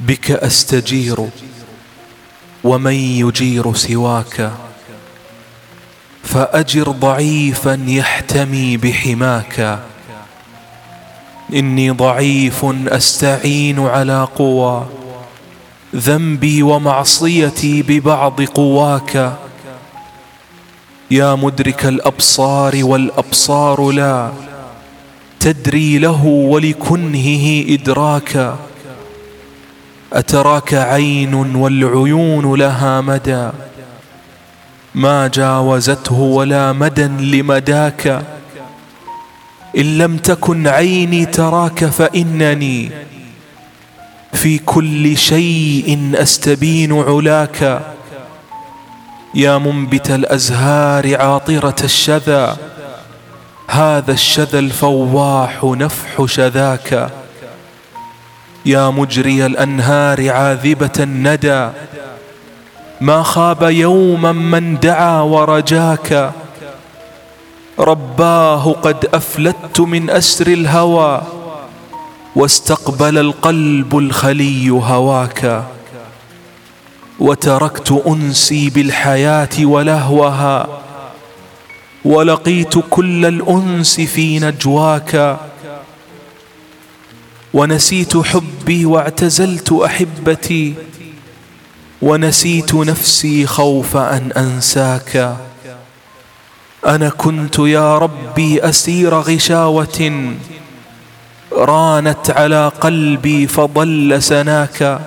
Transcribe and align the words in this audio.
بك 0.00 0.30
أستجير 0.30 1.26
ومن 2.64 2.92
يجير 2.94 3.74
سواك 3.74 4.52
فأجر 6.24 6.90
ضعيفا 6.90 7.84
يحتمي 7.88 8.76
بحماك 8.76 9.78
إني 11.54 11.90
ضعيف 11.90 12.64
أستعين 12.88 13.78
على 13.78 14.28
قوى 14.36 14.86
ذنبي 15.96 16.62
ومعصيتي 16.62 17.82
ببعض 17.82 18.42
قواك 18.42 19.36
يا 21.10 21.34
مدرك 21.34 21.86
الأبصار 21.86 22.78
والأبصار 22.82 23.90
لا 23.90 24.30
تدري 25.40 25.98
له 25.98 26.24
ولكنهه 26.24 27.64
إدراكا 27.74 28.58
أتراك 30.12 30.74
عين 30.74 31.34
والعيون 31.34 32.54
لها 32.54 33.00
مدى؟ 33.00 33.50
ما 34.94 35.28
جاوزته 35.28 36.14
ولا 36.14 36.72
مدى 36.72 37.04
لمداك. 37.04 38.22
إن 39.78 39.98
لم 39.98 40.16
تكن 40.16 40.66
عيني 40.66 41.26
تراك 41.26 41.84
فإنني 41.84 42.90
في 44.32 44.58
كل 44.58 45.16
شيء 45.16 46.12
أستبين 46.14 46.92
علاك. 46.92 47.82
يا 49.34 49.58
منبت 49.58 50.10
الأزهار 50.10 51.16
عاطرة 51.20 51.76
الشذا 51.84 52.56
هذا 53.68 54.12
الشذا 54.12 54.58
الفواح 54.58 55.64
نفح 55.64 56.24
شذاك. 56.24 57.10
يا 58.66 58.90
مجري 58.90 59.46
الأنهار 59.46 60.30
عاذبة 60.30 60.90
الندى. 60.98 61.68
ما 63.00 63.22
خاب 63.22 63.62
يوما 63.62 64.32
من 64.32 64.78
دعا 64.78 65.20
ورجاك. 65.20 66.32
رباه 67.78 68.72
قد 68.72 69.08
أفلت 69.14 69.80
من 69.80 70.10
أسر 70.10 70.46
الهوى 70.46 71.22
واستقبل 72.36 73.18
القلب 73.18 73.98
الخلي 73.98 74.70
هواك. 74.70 75.64
وتركت 77.20 78.02
أنسي 78.06 78.70
بالحياة 78.70 79.48
ولهوها 79.60 80.66
ولقيت 82.04 82.74
كل 82.90 83.26
الأنس 83.26 84.00
في 84.00 84.38
نجواك. 84.38 85.38
ونسيت 87.54 88.16
حبي 88.16 88.84
واعتزلت 88.86 89.72
أحبتي. 89.72 90.74
ونسيت 92.02 92.74
نفسي 92.74 93.46
خوف 93.46 93.96
أن 93.96 94.32
أنساك. 94.32 95.36
أنا 96.86 97.08
كنت 97.08 97.58
يا 97.58 97.98
ربي 97.98 98.60
أسير 98.68 99.14
غشاوة. 99.14 100.34
رانت 101.52 102.30
على 102.30 102.72
قلبي 102.80 103.46
فضل 103.46 104.22
سناك. 104.22 105.00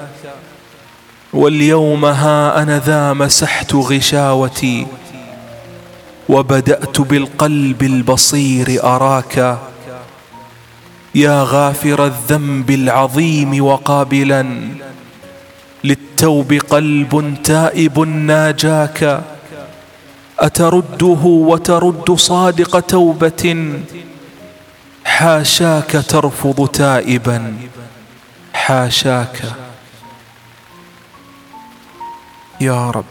واليوم 1.34 2.06
ها 2.06 2.62
أنا 2.62 2.80
ذا 2.80 3.14
مسحت 3.14 3.76
غشاوتي. 3.76 4.88
وبدأت 6.30 7.02
بالقلب 7.02 7.84
البصير 7.84 8.84
أراك. 8.84 9.58
يا 11.16 11.44
غافر 11.44 12.06
الذنب 12.06 12.70
العظيم 12.72 13.66
وقابلا 13.66 14.46
للتوب 15.84 16.54
قلب 16.54 17.38
تائب 17.44 18.00
ناجاك 18.00 19.24
أترده 20.40 21.22
وترد 21.26 22.12
صادق 22.12 22.80
توبة 22.80 23.74
حاشاك 25.06 25.92
ترفض 26.10 26.68
تائبا 26.68 27.58
حاشاك 28.54 29.42
يا 32.62 32.92
رب 32.92 33.06